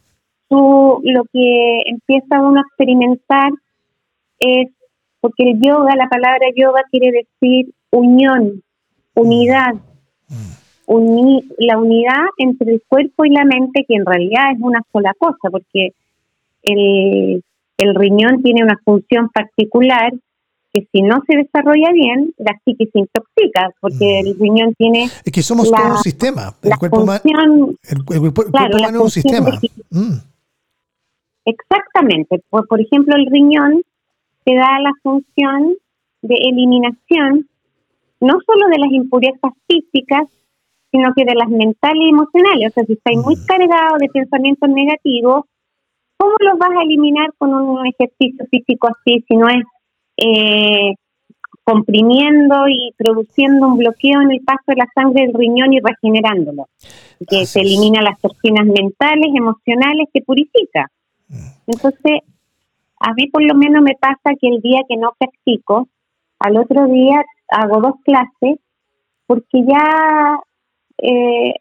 tú 0.49 0.99
lo 1.03 1.23
que 1.31 1.79
empieza 1.85 2.41
uno 2.41 2.59
a 2.59 2.63
experimentar 2.67 3.51
es, 4.39 4.67
porque 5.19 5.43
el 5.43 5.59
yoga, 5.61 5.95
la 5.95 6.07
palabra 6.09 6.47
yoga 6.55 6.81
quiere 6.91 7.11
decir 7.11 7.73
unión, 7.91 8.63
unidad, 9.13 9.75
mm. 10.27 11.37
la 11.57 11.77
unidad 11.77 12.25
entre 12.37 12.73
el 12.73 12.83
cuerpo 12.87 13.25
y 13.25 13.29
la 13.29 13.45
mente, 13.45 13.85
que 13.87 13.95
en 13.95 14.05
realidad 14.05 14.51
es 14.53 14.59
una 14.59 14.81
sola 14.91 15.13
cosa, 15.17 15.49
porque 15.51 15.93
el, 16.63 17.43
el 17.77 17.95
riñón 17.95 18.41
tiene 18.41 18.63
una 18.63 18.79
función 18.83 19.29
particular 19.29 20.11
que 20.73 20.87
si 20.91 21.01
no 21.01 21.21
se 21.27 21.37
desarrolla 21.37 21.91
bien, 21.93 22.33
la 22.37 22.53
psique 22.63 22.87
se 22.91 22.99
intoxica, 22.99 23.69
porque 23.79 24.21
mm. 24.23 24.27
el 24.27 24.39
riñón 24.39 24.73
tiene... 24.77 25.05
Es 25.05 25.31
que 25.31 25.41
somos 25.41 25.71
todo 25.71 25.91
un 25.91 25.97
sistema. 25.97 26.53
El 26.61 26.77
cuerpo, 26.77 27.01
humano 27.01 27.75
es 27.85 28.95
un 28.95 29.09
sistema. 29.09 29.59
Mm. 29.89 30.17
Exactamente. 31.45 32.43
Por, 32.49 32.67
por 32.67 32.81
ejemplo, 32.81 33.15
el 33.15 33.27
riñón 33.27 33.81
te 34.47 34.55
da 34.55 34.79
la 34.79 34.91
función 35.03 35.75
de 36.21 36.35
eliminación 36.35 37.49
no 38.21 38.39
solo 38.45 38.67
de 38.69 38.79
las 38.79 38.91
impurezas 38.93 39.51
físicas, 39.67 40.23
sino 40.89 41.13
que 41.13 41.25
de 41.25 41.35
las 41.35 41.49
mentales 41.49 42.01
y 42.01 42.09
emocionales. 42.09 42.71
O 42.71 42.73
sea, 42.73 42.85
si 42.85 42.93
estáis 42.93 43.17
muy 43.17 43.35
mm. 43.35 43.45
cargados 43.45 43.99
de 43.99 44.07
pensamientos 44.07 44.69
negativos, 44.69 45.43
¿cómo 46.15 46.33
los 46.39 46.57
vas 46.57 46.69
a 46.79 46.83
eliminar 46.83 47.29
con 47.37 47.53
un 47.53 47.85
ejercicio 47.87 48.45
físico 48.49 48.87
así 48.87 49.21
si 49.27 49.35
no 49.35 49.49
es 49.49 49.63
eh, 50.15 50.95
comprimiendo 51.65 52.69
y 52.69 52.93
produciendo 52.97 53.67
un 53.67 53.77
bloqueo 53.77 54.21
en 54.21 54.31
el 54.31 54.39
paso 54.45 54.63
de 54.67 54.77
la 54.77 54.87
sangre 54.95 55.25
del 55.25 55.33
riñón 55.33 55.73
y 55.73 55.81
regenerándolo? 55.81 56.69
Que 57.27 57.45
se 57.45 57.59
elimina 57.59 58.01
las 58.01 58.17
toxinas 58.21 58.65
mentales, 58.65 59.27
emocionales, 59.35 60.07
que 60.13 60.21
purifica. 60.21 60.89
Entonces, 61.67 62.21
a 62.99 63.13
mí 63.13 63.27
por 63.27 63.43
lo 63.43 63.55
menos 63.55 63.83
me 63.83 63.95
pasa 63.99 64.35
que 64.39 64.47
el 64.47 64.61
día 64.61 64.81
que 64.87 64.97
no 64.97 65.13
practico, 65.17 65.87
al 66.39 66.57
otro 66.57 66.87
día 66.87 67.23
hago 67.49 67.81
dos 67.81 67.95
clases 68.03 68.59
porque 69.25 69.63
ya 69.67 70.39
eh, 70.99 71.53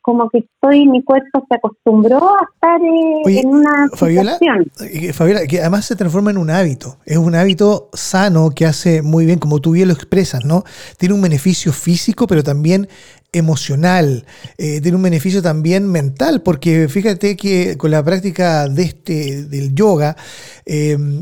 como 0.00 0.30
que 0.30 0.38
estoy, 0.38 0.86
mi 0.86 1.02
cuerpo 1.02 1.44
se 1.48 1.56
acostumbró 1.56 2.30
a 2.30 2.46
estar 2.54 2.80
eh, 2.80 3.40
en 3.40 3.48
una 3.48 3.88
Fabiola, 3.92 4.38
eh, 4.80 5.12
Fabiola, 5.12 5.46
que 5.48 5.58
además 5.60 5.84
se 5.84 5.96
transforma 5.96 6.30
en 6.30 6.38
un 6.38 6.48
hábito, 6.48 6.98
es 7.04 7.16
un 7.16 7.34
hábito 7.34 7.90
sano 7.92 8.50
que 8.50 8.66
hace 8.66 9.02
muy 9.02 9.26
bien, 9.26 9.40
como 9.40 9.60
tú 9.60 9.72
bien 9.72 9.88
lo 9.88 9.94
expresas, 9.94 10.44
¿no? 10.44 10.62
Tiene 10.96 11.14
un 11.16 11.22
beneficio 11.22 11.72
físico, 11.72 12.28
pero 12.28 12.44
también 12.44 12.88
emocional, 13.32 14.24
eh, 14.58 14.80
tiene 14.80 14.96
un 14.96 15.02
beneficio 15.02 15.42
también 15.42 15.90
mental, 15.90 16.42
porque 16.42 16.88
fíjate 16.88 17.36
que 17.36 17.76
con 17.76 17.90
la 17.90 18.02
práctica 18.02 18.68
de 18.68 18.82
este, 18.82 19.44
del 19.44 19.74
yoga, 19.74 20.16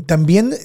también 0.07 0.55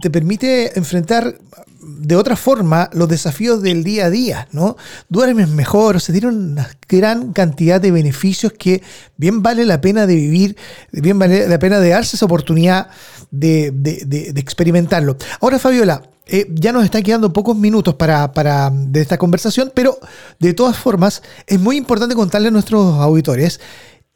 te 0.00 0.10
permite 0.10 0.78
enfrentar 0.78 1.38
de 1.86 2.16
otra 2.16 2.34
forma 2.34 2.90
los 2.92 3.08
desafíos 3.08 3.62
del 3.62 3.84
día 3.84 4.06
a 4.06 4.10
día, 4.10 4.48
¿no? 4.50 4.76
Duermes 5.08 5.48
mejor, 5.48 6.00
se 6.00 6.12
tiene 6.12 6.28
una 6.28 6.68
gran 6.88 7.32
cantidad 7.32 7.80
de 7.80 7.92
beneficios 7.92 8.52
que 8.52 8.82
bien 9.16 9.40
vale 9.40 9.64
la 9.64 9.80
pena 9.80 10.04
de 10.06 10.16
vivir, 10.16 10.56
bien 10.90 11.16
vale 11.18 11.48
la 11.48 11.58
pena 11.60 11.78
de 11.78 11.90
darse 11.90 12.16
esa 12.16 12.26
oportunidad 12.26 12.88
de, 13.30 14.32
experimentarlo. 14.36 15.16
Ahora, 15.40 15.60
Fabiola, 15.60 16.02
eh, 16.26 16.50
ya 16.52 16.72
nos 16.72 16.84
están 16.84 17.04
quedando 17.04 17.32
pocos 17.32 17.56
minutos 17.56 17.94
para, 17.94 18.32
para, 18.32 18.70
de 18.70 19.00
esta 19.00 19.16
conversación, 19.16 19.70
pero 19.72 19.96
de 20.40 20.54
todas 20.54 20.76
formas 20.76 21.22
es 21.46 21.60
muy 21.60 21.76
importante 21.76 22.16
contarle 22.16 22.48
a 22.48 22.50
nuestros 22.50 23.00
auditores 23.00 23.60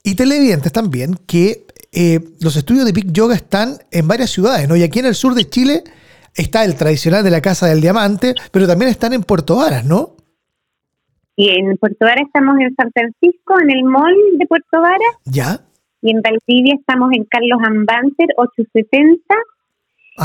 y 0.02 0.16
televidentes 0.16 0.72
también 0.72 1.16
que 1.26 1.66
eh, 1.92 2.20
los 2.40 2.56
estudios 2.56 2.84
de 2.84 2.92
Big 2.92 3.12
Yoga 3.12 3.36
están 3.36 3.78
en 3.92 4.08
varias 4.08 4.30
ciudades, 4.30 4.68
¿no? 4.68 4.74
Y 4.74 4.82
aquí 4.82 4.98
en 4.98 5.06
el 5.06 5.14
sur 5.14 5.34
de 5.34 5.48
Chile 5.48 5.84
está 6.34 6.64
el 6.64 6.76
tradicional 6.76 7.24
de 7.24 7.30
la 7.30 7.40
Casa 7.40 7.66
del 7.66 7.80
Diamante, 7.80 8.34
pero 8.52 8.66
también 8.66 8.90
están 8.90 9.12
en 9.12 9.22
Puerto 9.22 9.56
Varas, 9.56 9.84
¿no? 9.84 10.16
Y 11.36 11.48
en 11.50 11.76
Puerto 11.76 12.04
Varas 12.04 12.26
estamos 12.26 12.58
en 12.60 12.74
San 12.74 12.90
Francisco, 12.92 13.54
en 13.62 13.70
el 13.70 13.84
mall 13.84 14.14
de 14.38 14.46
Puerto 14.46 14.80
Varas. 14.80 15.16
¿Ya? 15.24 15.60
y 16.02 16.10
en 16.10 16.22
Valdivia 16.22 16.74
estamos 16.74 17.10
en 17.12 17.24
Carlos 17.24 17.58
Ambanter 17.62 18.28
870. 18.36 19.22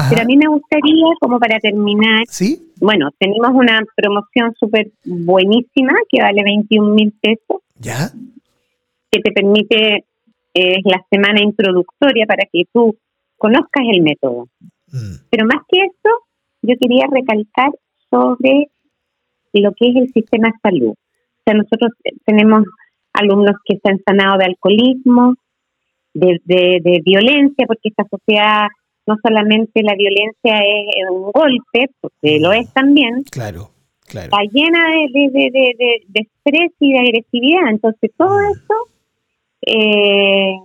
Pero 0.09 0.21
a 0.21 0.25
mí 0.25 0.35
me 0.35 0.49
gustaría, 0.49 1.05
como 1.21 1.39
para 1.39 1.57
terminar, 1.59 2.23
¿Sí? 2.27 2.69
bueno, 2.81 3.11
tenemos 3.17 3.51
una 3.53 3.81
promoción 3.95 4.53
súper 4.59 4.91
buenísima 5.05 5.93
que 6.09 6.21
vale 6.21 6.43
21 6.43 6.93
mil 6.93 7.13
pesos. 7.21 7.61
¿Ya? 7.79 8.11
Que 9.09 9.21
te 9.21 9.31
permite, 9.31 10.03
es 10.53 10.79
la 10.83 11.01
semana 11.09 11.41
introductoria 11.41 12.25
para 12.25 12.43
que 12.51 12.63
tú 12.73 12.97
conozcas 13.37 13.83
el 13.89 14.01
método. 14.01 14.49
Mm. 14.95 15.27
Pero 15.29 15.45
más 15.45 15.61
que 15.67 15.81
eso, 15.81 16.11
yo 16.61 16.75
quería 16.79 17.07
recalcar 17.11 17.71
sobre 18.09 18.69
lo 19.53 19.73
que 19.73 19.89
es 19.89 19.95
el 19.97 20.13
sistema 20.13 20.49
de 20.49 20.59
salud. 20.63 20.91
O 20.91 21.41
sea, 21.45 21.53
nosotros 21.53 21.91
tenemos 22.25 22.63
alumnos 23.13 23.55
que 23.65 23.77
se 23.77 23.91
han 23.91 24.01
sanado 24.05 24.37
de 24.37 24.45
alcoholismo, 24.45 25.35
de, 26.13 26.39
de, 26.45 27.01
violencia, 27.03 27.65
porque 27.67 27.89
esta 27.89 28.05
sociedad 28.09 28.67
no 29.05 29.15
solamente 29.21 29.83
la 29.83 29.95
violencia 29.95 30.59
es 30.59 31.09
un 31.11 31.31
golpe, 31.31 31.91
porque 31.99 32.39
lo 32.39 32.53
es 32.53 32.71
también. 32.73 33.23
Claro, 33.29 33.71
claro. 34.07 34.27
Está 34.27 34.41
llena 34.51 34.79
de, 35.13 35.29
de, 36.07 36.21
estrés 36.21 36.71
y 36.79 36.93
de 36.93 36.99
agresividad. 36.99 37.69
Entonces, 37.69 38.11
todo 38.17 38.39
mm. 38.39 38.51
eso, 38.51 38.75
eh, 39.61 40.55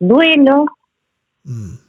duelo, 0.00 0.66
mm. 1.44 1.85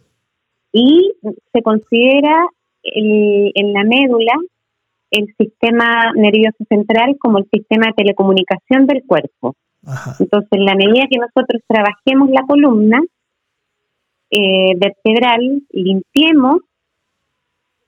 Y 0.78 1.12
se 1.54 1.62
considera 1.64 2.46
en 2.84 3.74
la 3.74 3.84
médula 3.84 4.34
el 5.12 5.34
sistema 5.38 6.12
nervioso 6.16 6.64
central 6.70 7.18
como 7.20 7.40
el 7.40 7.48
sistema 7.52 7.88
de 7.88 8.04
telecomunicación 8.04 8.86
del 8.86 9.04
cuerpo. 9.06 9.56
Entonces, 10.20 10.50
en 10.52 10.66
la 10.66 10.76
medida 10.76 11.08
que 11.10 11.18
nosotros 11.18 11.62
trabajemos 11.68 12.30
la 12.30 12.42
columna 12.46 13.02
eh, 14.30 14.74
vertebral, 14.78 15.64
limpiemos, 15.72 16.62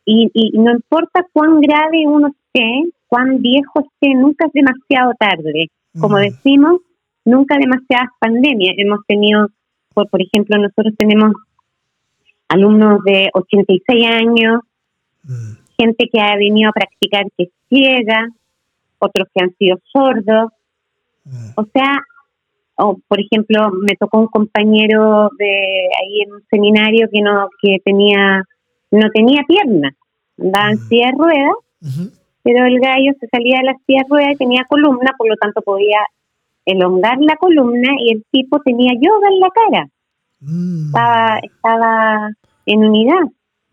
y, 0.05 0.57
no 0.57 0.71
importa 0.71 1.23
cuán 1.31 1.61
grave 1.61 2.07
uno 2.07 2.29
esté, 2.29 2.89
cuán 3.07 3.41
viejo 3.41 3.81
esté, 3.81 4.15
nunca 4.15 4.47
es 4.47 4.53
demasiado 4.53 5.13
tarde. 5.19 5.67
Como 5.99 6.17
mm. 6.17 6.21
decimos, 6.21 6.81
nunca 7.25 7.57
demasiadas 7.59 8.09
pandemias. 8.19 8.73
Hemos 8.77 9.01
tenido, 9.07 9.49
por, 9.93 10.09
por 10.09 10.21
ejemplo, 10.21 10.57
nosotros 10.57 10.95
tenemos 10.97 11.33
alumnos 12.49 13.03
de 13.03 13.29
86 13.33 14.05
años, 14.05 14.61
mm. 15.23 15.53
gente 15.77 16.09
que 16.11 16.19
ha 16.19 16.35
venido 16.35 16.69
a 16.69 16.73
practicar 16.73 17.25
que 17.37 17.43
es 17.43 17.49
ciega, 17.69 18.27
otros 18.99 19.27
que 19.33 19.43
han 19.43 19.55
sido 19.55 19.79
sordos, 19.91 20.51
o 21.55 21.63
sea, 21.73 21.99
o 22.75 22.97
por 23.07 23.19
ejemplo, 23.19 23.71
me 23.71 23.95
tocó 23.99 24.19
un 24.19 24.27
compañero 24.27 25.29
de 25.37 25.89
ahí 26.01 26.21
en 26.25 26.33
un 26.33 26.43
seminario 26.49 27.07
que 27.11 27.21
no 27.21 27.49
que 27.61 27.77
tenía 27.83 28.43
no 28.91 29.09
tenía 29.11 29.43
piernas, 29.47 29.93
andaba 30.39 30.71
en 30.71 30.77
silla 30.79 31.11
de 31.11 31.17
ruedas, 31.17 31.55
pero 32.41 32.65
el 32.65 32.79
gallo 32.79 33.11
se 33.19 33.27
salía 33.27 33.59
de 33.59 33.65
la 33.65 33.75
silla 33.85 34.01
de 34.03 34.09
ruedas 34.09 34.31
y 34.33 34.37
tenía 34.37 34.65
columna, 34.67 35.13
por 35.17 35.29
lo 35.29 35.35
tanto 35.35 35.61
podía 35.61 35.99
elongar 36.65 37.17
la 37.19 37.35
columna 37.35 37.93
y 37.99 38.13
el 38.13 38.25
tipo 38.31 38.59
tenía 38.61 38.93
yoga 38.93 39.27
en 39.29 39.39
la 39.39 39.49
cara. 39.49 39.89
Mm. 40.39 40.87
Estaba 40.87 41.39
estaba 41.39 42.29
en 42.65 42.79
unidad. 42.79 43.23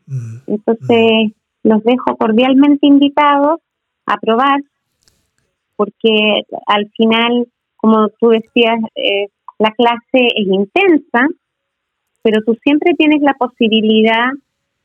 Mm. 0.07 0.37
Entonces, 0.47 1.33
los 1.63 1.83
dejo 1.85 2.17
cordialmente 2.17 2.87
invitados 2.87 3.61
a 4.07 4.17
probar 4.19 4.61
porque 5.77 6.43
al 6.67 6.91
final, 6.97 7.47
como 7.77 8.09
tú 8.19 8.29
decías, 8.29 8.79
eh, 8.95 9.29
la 9.59 9.71
clase 9.73 10.29
es 10.35 10.47
intensa, 10.47 11.29
pero 12.23 12.43
tú 12.45 12.57
siempre 12.63 12.95
tienes 12.95 13.21
la 13.21 13.35
posibilidad 13.35 14.31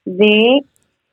de 0.05 0.61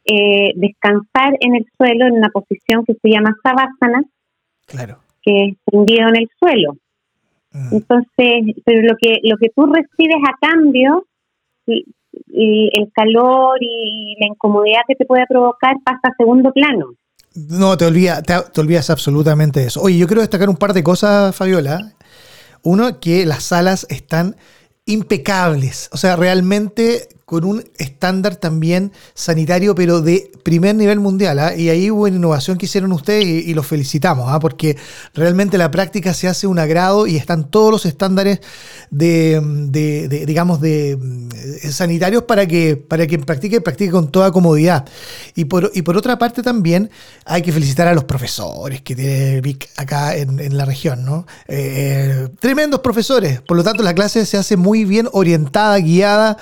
eh, 0.05 0.53
descansar 0.57 1.37
en 1.41 1.57
el 1.57 1.67
suelo 1.77 2.07
en 2.07 2.15
una 2.15 2.29
posición 2.29 2.85
que 2.85 2.95
se 2.95 3.11
llama 3.11 3.35
savasana, 3.43 4.03
claro. 4.67 4.99
que 5.23 5.47
es 5.47 5.57
tendido 5.71 6.09
en 6.09 6.17
el 6.17 6.29
suelo. 6.39 6.77
Mm. 7.53 7.75
Entonces, 7.75 8.57
pero 8.65 8.83
lo 8.83 8.97
que 9.01 9.19
lo 9.23 9.37
que 9.39 9.49
tú 9.55 9.67
recibes 9.67 10.23
a 10.29 10.47
cambio, 10.47 11.07
y, 11.67 12.71
el 12.73 12.91
calor 12.93 13.59
y 13.61 14.17
la 14.21 14.29
incomodidad 14.29 14.81
que 14.87 14.95
te 14.95 15.05
puede 15.05 15.27
provocar 15.29 15.77
pasa 15.85 16.01
a 16.05 16.15
segundo 16.17 16.53
plano. 16.53 16.95
No, 17.35 17.77
te, 17.77 17.85
olvida, 17.85 18.23
te, 18.23 18.61
olvidas 18.61 18.91
absolutamente 18.91 19.61
de 19.61 19.67
eso. 19.67 19.83
Oye, 19.83 19.99
yo 19.99 20.07
quiero 20.07 20.23
destacar 20.23 20.49
un 20.49 20.57
par 20.57 20.73
de 20.73 20.83
cosas, 20.83 21.37
Fabiola. 21.37 21.93
Uno, 22.63 22.99
que 23.01 23.27
las 23.27 23.45
salas 23.45 23.87
están 23.91 24.35
impecables. 24.87 25.89
O 25.93 25.97
sea, 25.97 26.17
realmente 26.17 27.09
con 27.29 27.45
un 27.45 27.63
estándar 27.77 28.37
también 28.37 28.91
sanitario, 29.13 29.75
pero 29.75 30.01
de 30.01 30.33
primer 30.45 30.75
nivel 30.75 30.99
mundial. 30.99 31.39
¿ah? 31.39 31.55
Y 31.55 31.69
ahí 31.69 31.91
hubo 31.91 32.05
una 32.05 32.17
innovación 32.17 32.57
que 32.57 32.65
hicieron 32.65 32.91
ustedes 32.93 33.27
y, 33.27 33.53
los 33.53 33.67
felicitamos, 33.67 34.25
¿ah? 34.31 34.41
porque 34.41 34.79
realmente 35.13 35.59
la 35.59 35.71
práctica 35.71 36.15
se 36.15 36.27
hace 36.27 36.47
un 36.47 36.59
agrado 36.59 37.07
y 37.07 37.17
están 37.17 37.51
todos 37.51 37.71
los 37.71 37.85
estándares 37.85 38.41
de, 38.91 39.43
digamos, 40.27 40.63
de, 40.63 40.93
eh, 40.93 41.71
sanitarios 41.71 42.23
para 42.23 42.47
que 42.47 42.79
para 42.79 43.07
quien 43.07 43.21
practique, 43.25 43.61
practique 43.61 43.93
con 43.93 44.11
toda 44.11 44.33
comodidad. 44.33 44.87
Y 45.35 45.45
por, 45.45 45.71
y 45.75 45.83
por 45.83 45.99
otra 45.99 46.19
parte 46.19 46.43
también 46.43 46.89
hay 47.27 47.43
que 47.43 47.53
felicitar 47.53 47.89
a 47.89 47.93
los 47.93 48.05
profesores 48.05 48.81
que 48.81 48.97
tiene 48.97 49.43
Vic 49.43 49.69
acá 49.77 50.17
en, 50.17 50.57
la 50.57 50.65
región, 50.65 51.05
¿no? 51.05 51.27
Eh, 51.47 52.29
tremendos 52.41 52.81
profesores. 52.81 53.43
Por 53.43 53.59
lo 53.59 53.63
tanto, 53.63 53.83
la 53.83 53.93
clase 53.93 54.25
se 54.25 54.39
hace 54.39 54.57
muy 54.57 54.87
bien 54.87 55.11
orientada, 55.13 55.77
guiada 55.77 56.39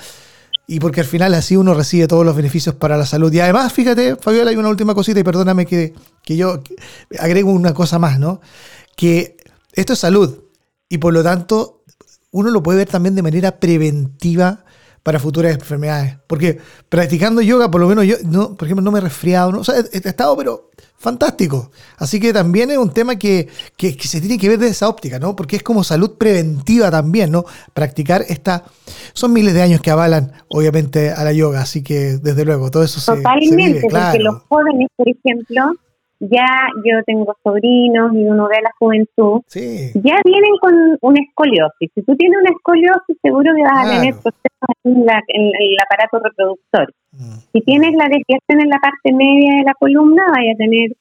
y 0.67 0.81
porque 0.81 0.99
al 0.99 1.07
final 1.07 1.33
así 1.33 1.55
uno 1.55 1.73
recibe 1.73 2.07
todos 2.07 2.25
los 2.25 2.35
beneficios 2.35 2.75
para 2.75 2.97
la 2.97 3.05
salud. 3.05 3.31
Y 3.31 3.39
además, 3.39 3.71
fíjate, 3.71 4.17
Fabiola, 4.17 4.51
hay 4.51 4.57
una 4.57 4.67
última 4.67 4.93
cosita 4.93 5.19
y 5.19 5.23
perdóname 5.23 5.65
que, 5.65 5.93
que 6.23 6.35
yo 6.35 6.61
agrego 7.17 7.51
una 7.51 7.73
cosa 7.73 7.97
más, 7.97 8.19
¿no? 8.19 8.41
Que 8.97 9.37
esto 9.73 9.93
es 9.93 9.99
salud 9.99 10.43
y 10.89 10.97
por 10.97 11.13
lo 11.13 11.23
tanto 11.23 11.83
uno 12.31 12.51
lo 12.51 12.61
puede 12.61 12.79
ver 12.79 12.89
también 12.89 13.15
de 13.15 13.21
manera 13.21 13.59
preventiva 13.59 14.65
para 15.03 15.19
futuras 15.19 15.53
enfermedades. 15.53 16.17
Porque 16.27 16.59
practicando 16.89 17.41
yoga, 17.41 17.71
por 17.71 17.79
lo 17.79 17.87
menos 17.87 18.05
yo, 18.05 18.17
no, 18.25 18.55
por 18.55 18.67
ejemplo, 18.67 18.83
no 18.83 18.91
me 18.91 18.99
he 18.99 19.01
resfriado, 19.01 19.53
¿no? 19.53 19.59
o 19.59 19.63
sea, 19.63 19.75
he, 19.79 19.97
estado, 19.97 20.35
pero 20.35 20.69
fantástico. 20.97 21.71
Así 21.97 22.19
que 22.19 22.33
también 22.33 22.71
es 22.71 22.77
un 22.77 22.91
tema 22.91 23.17
que, 23.17 23.47
que, 23.77 23.91
se 23.93 24.19
tiene 24.19 24.37
que 24.37 24.49
ver 24.49 24.57
desde 24.57 24.71
esa 24.71 24.89
óptica, 24.89 25.19
¿no? 25.19 25.35
Porque 25.35 25.55
es 25.55 25.63
como 25.63 25.83
salud 25.83 26.17
preventiva 26.17 26.91
también, 26.91 27.31
¿no? 27.31 27.45
Practicar 27.73 28.23
esta... 28.27 28.63
Son 29.13 29.31
miles 29.31 29.53
de 29.53 29.61
años 29.61 29.81
que 29.81 29.91
avalan, 29.91 30.31
obviamente, 30.49 31.11
a 31.11 31.23
la 31.23 31.33
yoga, 31.33 31.61
así 31.61 31.83
que 31.83 32.17
desde 32.17 32.45
luego, 32.45 32.71
todo 32.71 32.83
eso 32.83 32.99
Totalmente, 33.15 33.47
se, 33.47 33.55
vive, 33.55 33.87
claro. 33.87 34.11
porque 34.11 34.23
los 34.23 34.43
jóvenes, 34.43 34.87
por 34.95 35.07
ejemplo, 35.07 35.73
ya 36.19 36.47
yo 36.83 37.03
tengo 37.05 37.35
sobrinos 37.43 38.11
y 38.13 38.23
uno 38.25 38.47
ve 38.47 38.57
a 38.57 38.61
la 38.61 38.71
juventud, 38.79 39.41
ya 39.53 40.15
vienen 40.25 40.57
con 40.61 40.73
una 41.01 41.19
escoliosis. 41.21 41.91
Si 41.93 42.01
tú 42.01 42.15
tienes 42.15 42.39
una 42.41 42.51
escoliosis, 42.51 43.17
seguro 43.21 43.51
que 43.55 43.61
vas 43.61 43.85
a 43.85 43.89
tener 43.89 44.15
en, 44.83 45.51
el 45.59 45.77
aparato 45.83 46.19
reproductor. 46.19 46.93
Mm. 47.11 47.37
Si 47.51 47.61
tienes 47.61 47.93
la 47.93 48.05
desviación 48.05 48.61
en 48.61 48.69
la 48.69 48.79
parte 48.79 49.13
media 49.13 49.57
de 49.57 49.63
la 49.63 49.73
columna, 49.73 50.23
vaya 50.33 50.53
a 50.53 50.57
tener 50.57 50.91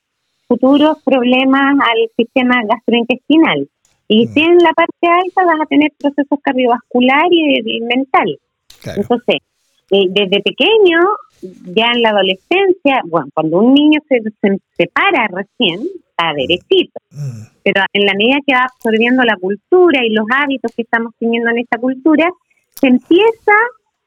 futuros 0.49 1.03
problemas 1.05 1.75
al 1.81 2.11
sistema 2.17 2.63
gastrointestinal. 2.69 3.69
Y 4.09 4.27
mm. 4.27 4.29
si 4.33 4.41
en 4.41 4.59
la 4.59 4.73
parte 4.73 5.07
alta 5.07 5.45
vas 5.45 5.61
a 5.63 5.67
tener 5.67 5.93
procesos 5.99 6.39
cardiovascular 6.43 7.27
y, 7.31 7.81
mental. 7.81 8.39
Entonces, 8.97 9.37
eh, 9.91 10.07
desde 10.11 10.43
pequeño, 10.43 10.99
ya 11.75 11.93
en 11.95 12.03
la 12.03 12.11
adolescencia, 12.11 13.01
bueno, 13.07 13.29
cuando 13.35 13.59
un 13.59 13.75
niño 13.75 14.01
se, 14.09 14.21
separa 14.77 15.29
recién, 15.29 15.81
está 16.11 16.33
derechito, 16.35 16.99
mm. 17.11 17.43
pero 17.63 17.83
en 17.93 18.07
la 18.07 18.15
medida 18.15 18.39
que 18.47 18.55
va 18.55 18.65
absorbiendo 18.65 19.23
la 19.25 19.37
cultura 19.37 20.05
y 20.05 20.11
los 20.11 20.27
hábitos 20.33 20.73
que 20.75 20.83
estamos 20.83 21.13
teniendo 21.19 21.51
en 21.51 21.59
esta 21.59 21.79
cultura, 21.79 22.31
se 22.81 22.87
empieza 22.87 23.53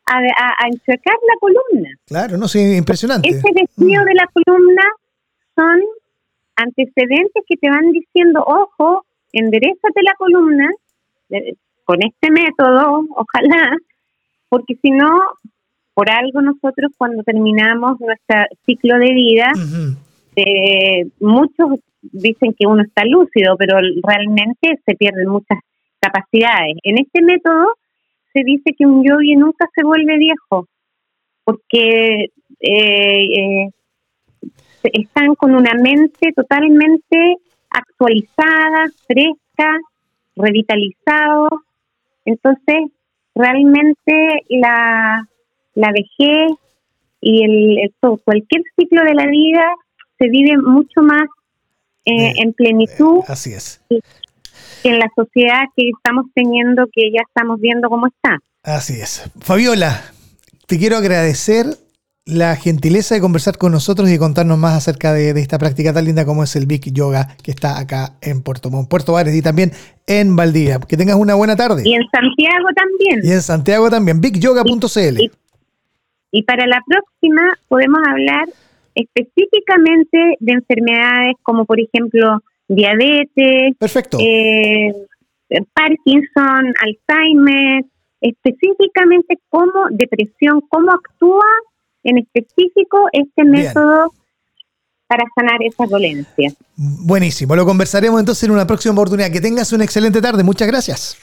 a, 0.05 0.17
a, 0.17 0.67
enchuecar 0.67 1.15
la 1.27 1.35
columna. 1.39 1.89
Claro, 2.05 2.37
no 2.37 2.47
sé, 2.47 2.77
impresionante. 2.77 3.29
Ese 3.29 3.47
desvío 3.53 4.01
mm. 4.01 4.05
de 4.05 4.13
la 4.15 4.27
columna 4.33 4.83
son 5.55 5.81
antecedentes 6.55 7.43
que 7.47 7.57
te 7.57 7.69
van 7.69 7.91
diciendo, 7.91 8.43
ojo, 8.45 9.05
enderezate 9.31 10.01
la 10.03 10.13
columna 10.17 10.69
eh, 11.29 11.53
con 11.85 11.97
este 12.03 12.31
método, 12.31 13.05
ojalá, 13.15 13.71
porque 14.49 14.75
si 14.81 14.91
no 14.91 15.09
por 15.93 16.09
algo 16.09 16.41
nosotros 16.41 16.93
cuando 16.97 17.23
terminamos 17.23 17.99
nuestro 17.99 18.37
ciclo 18.65 18.97
de 18.99 19.13
vida, 19.13 19.51
eh, 20.37 21.09
muchos 21.19 21.79
dicen 22.01 22.55
que 22.57 22.65
uno 22.65 22.83
está 22.83 23.03
lúcido, 23.03 23.57
pero 23.57 23.77
realmente 24.07 24.79
se 24.85 24.95
pierden 24.95 25.27
muchas 25.27 25.59
capacidades. 25.99 26.77
En 26.83 26.99
este 26.99 27.21
método 27.21 27.73
se 28.33 28.43
dice 28.43 28.75
que 28.77 28.85
un 28.85 29.03
yogi 29.03 29.35
nunca 29.35 29.67
se 29.75 29.83
vuelve 29.83 30.17
viejo, 30.17 30.67
porque 31.43 32.31
eh, 32.59 33.25
eh, 33.37 33.69
están 34.83 35.35
con 35.35 35.55
una 35.55 35.73
mente 35.73 36.31
totalmente 36.35 37.37
actualizada, 37.69 38.85
fresca, 39.07 39.77
revitalizado. 40.35 41.49
Entonces, 42.25 42.91
realmente 43.35 44.43
la, 44.49 45.27
la 45.75 45.91
vejez 45.91 46.51
y 47.21 47.43
el, 47.43 47.93
cualquier 48.23 48.63
ciclo 48.77 49.03
de 49.03 49.13
la 49.13 49.27
vida 49.27 49.65
se 50.17 50.29
vive 50.29 50.57
mucho 50.57 51.01
más 51.01 51.27
eh, 52.05 52.33
en 52.37 52.53
plenitud. 52.53 53.21
así 53.27 53.53
es. 53.53 53.81
En 54.83 54.99
la 54.99 55.09
sociedad 55.15 55.63
que 55.75 55.89
estamos 55.89 56.25
teniendo, 56.33 56.85
que 56.91 57.11
ya 57.11 57.21
estamos 57.27 57.59
viendo 57.59 57.89
cómo 57.89 58.07
está. 58.07 58.37
Así 58.63 58.93
es. 58.93 59.29
Fabiola, 59.39 60.01
te 60.67 60.77
quiero 60.77 60.97
agradecer 60.97 61.65
la 62.25 62.55
gentileza 62.55 63.15
de 63.15 63.21
conversar 63.21 63.57
con 63.57 63.71
nosotros 63.71 64.09
y 64.09 64.17
contarnos 64.17 64.57
más 64.57 64.75
acerca 64.75 65.13
de, 65.13 65.31
esta 65.31 65.57
práctica 65.57 65.93
tan 65.93 66.05
linda 66.05 66.25
como 66.25 66.43
es 66.43 66.55
el 66.55 66.67
Big 66.67 66.93
Yoga 66.93 67.35
que 67.43 67.51
está 67.51 67.79
acá 67.79 68.13
en 68.21 68.43
Puerto 68.43 68.69
Montt, 68.69 68.89
Puerto 68.89 69.13
Vares 69.13 69.35
y 69.35 69.41
también 69.41 69.71
en 70.05 70.35
Valdivia. 70.35 70.79
Que 70.79 70.97
tengas 70.97 71.15
una 71.15 71.35
buena 71.35 71.55
tarde. 71.55 71.83
Y 71.85 71.93
en 71.95 72.03
Santiago 72.11 72.67
también. 72.75 73.21
Y 73.23 73.31
en 73.31 73.41
Santiago 73.41 73.89
también, 73.89 74.21
bigyoga.cl. 74.21 75.19
Y, 75.19 75.31
y, 76.31 76.43
para 76.43 76.67
la 76.67 76.83
próxima 76.85 77.41
podemos 77.67 77.99
hablar 78.07 78.47
específicamente 78.93 80.37
de 80.39 80.51
enfermedades 80.51 81.35
como 81.41 81.65
por 81.65 81.79
ejemplo 81.79 82.41
diabetes, 82.69 83.75
Perfecto. 83.77 84.17
Eh, 84.21 84.93
Parkinson, 85.73 86.73
Alzheimer, 86.79 87.83
específicamente 88.21 89.39
cómo 89.49 89.87
depresión, 89.91 90.61
cómo 90.69 90.91
actúa 90.91 91.45
en 92.03 92.19
específico 92.19 93.09
este 93.11 93.43
método 93.43 94.13
para 95.07 95.25
sanar 95.35 95.61
esas 95.63 95.89
dolencias. 95.89 96.55
Buenísimo, 96.75 97.55
lo 97.55 97.65
conversaremos 97.65 98.19
entonces 98.19 98.43
en 98.43 98.51
una 98.51 98.67
próxima 98.67 98.93
oportunidad. 98.93 99.31
Que 99.31 99.41
tengas 99.41 99.73
una 99.73 99.83
excelente 99.83 100.21
tarde, 100.21 100.43
muchas 100.43 100.67
gracias. 100.67 101.17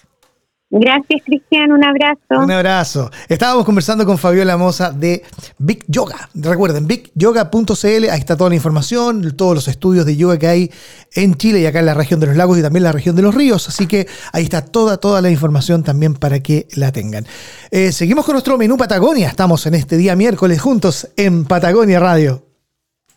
Gracias, 0.69 1.23
Cristian. 1.25 1.71
Un 1.71 1.85
abrazo. 1.85 2.43
Un 2.43 2.51
abrazo. 2.51 3.11
Estábamos 3.29 3.65
conversando 3.65 4.05
con 4.05 4.19
Fabiola 4.19 4.57
Moza 4.57 4.91
de 4.91 5.23
Big 5.59 5.85
Yoga. 5.87 6.29
Recuerden, 6.35 6.89
bigyoga.cl, 6.89 8.11
ahí 8.11 8.19
está 8.19 8.37
toda 8.37 8.51
la 8.51 8.57
información, 8.57 9.37
todos 9.37 9.55
los 9.55 9.69
estudios 9.69 10.05
de 10.05 10.17
yoga 10.17 10.39
que 10.39 10.49
hay 10.49 10.71
en 11.15 11.37
Chile 11.37 11.61
y 11.61 11.67
acá 11.67 11.79
en 11.79 11.87
la 11.87 11.95
región 11.95 12.19
de 12.19 12.27
los 12.27 12.37
lagos 12.37 12.59
y 12.59 12.63
también 12.63 12.83
la 12.83 12.93
región 12.93 13.15
de 13.15 13.23
los 13.23 13.35
ríos. 13.35 13.69
Así 13.69 13.87
que 13.87 14.09
ahí 14.33 14.43
está 14.43 14.61
toda, 14.61 14.97
toda 14.97 15.23
la 15.23 15.31
información 15.31 15.85
también 15.85 16.15
para 16.15 16.41
que 16.41 16.67
la 16.75 16.91
tengan. 16.91 17.27
Eh, 17.71 17.93
seguimos 17.93 18.25
con 18.25 18.33
nuestro 18.33 18.59
menú 18.59 18.77
Patagonia. 18.77 19.29
Estamos 19.29 19.67
en 19.67 19.75
este 19.75 19.97
día 19.97 20.17
miércoles 20.17 20.61
juntos 20.61 21.09
en 21.17 21.45
Patagonia 21.45 22.01
Radio. 22.01 22.46